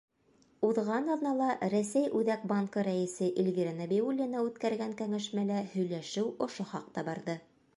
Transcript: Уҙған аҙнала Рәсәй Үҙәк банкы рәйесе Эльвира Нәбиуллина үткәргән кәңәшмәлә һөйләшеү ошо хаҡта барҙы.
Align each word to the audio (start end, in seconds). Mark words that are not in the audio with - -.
Уҙған 0.67 1.09
аҙнала 1.15 1.49
Рәсәй 1.73 2.07
Үҙәк 2.19 2.47
банкы 2.51 2.85
рәйесе 2.87 3.29
Эльвира 3.43 3.75
Нәбиуллина 3.83 4.41
үткәргән 4.47 4.97
кәңәшмәлә 5.03 5.61
һөйләшеү 5.75 6.27
ошо 6.49 6.67
хаҡта 6.73 7.05
барҙы. 7.11 7.37